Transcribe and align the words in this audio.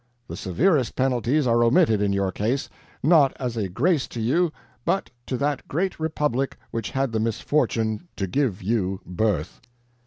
The 0.27 0.35
severest 0.35 0.95
penalties 0.95 1.45
are 1.45 1.63
omitted 1.63 2.01
in 2.01 2.11
your 2.11 2.31
case 2.31 2.69
not 3.03 3.37
as 3.39 3.55
a 3.55 3.69
grace 3.69 4.07
to 4.07 4.19
you, 4.19 4.51
but 4.83 5.11
to 5.27 5.37
that 5.37 5.67
great 5.67 5.99
republic 5.99 6.57
which 6.71 6.89
had 6.89 7.11
the 7.11 7.19
misfortune 7.19 8.07
to 8.15 8.25
give 8.25 8.63
you 8.63 9.01
birth." 9.05 9.61